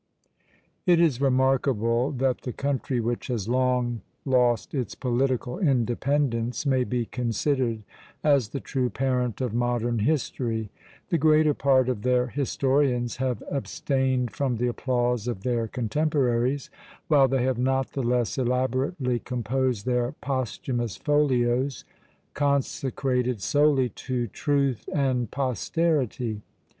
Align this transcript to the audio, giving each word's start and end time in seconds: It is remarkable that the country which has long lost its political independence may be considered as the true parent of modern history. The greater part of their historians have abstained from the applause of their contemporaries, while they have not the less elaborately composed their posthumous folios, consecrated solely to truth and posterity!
It 0.87 0.99
is 0.99 1.21
remarkable 1.21 2.09
that 2.13 2.41
the 2.41 2.53
country 2.53 2.99
which 2.99 3.27
has 3.27 3.47
long 3.47 4.01
lost 4.25 4.73
its 4.73 4.95
political 4.95 5.59
independence 5.59 6.65
may 6.65 6.83
be 6.83 7.05
considered 7.05 7.83
as 8.23 8.49
the 8.49 8.59
true 8.59 8.89
parent 8.89 9.41
of 9.41 9.53
modern 9.53 9.99
history. 9.99 10.71
The 11.09 11.19
greater 11.19 11.53
part 11.53 11.87
of 11.87 12.01
their 12.01 12.25
historians 12.29 13.17
have 13.17 13.43
abstained 13.51 14.31
from 14.31 14.55
the 14.57 14.65
applause 14.65 15.27
of 15.27 15.43
their 15.43 15.67
contemporaries, 15.67 16.71
while 17.07 17.27
they 17.27 17.43
have 17.43 17.59
not 17.59 17.91
the 17.91 18.01
less 18.01 18.39
elaborately 18.39 19.19
composed 19.19 19.85
their 19.85 20.13
posthumous 20.13 20.97
folios, 20.97 21.85
consecrated 22.33 23.39
solely 23.39 23.89
to 23.89 24.25
truth 24.25 24.89
and 24.91 25.29
posterity! 25.29 26.41